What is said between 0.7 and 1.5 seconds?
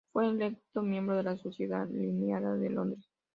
miembro de la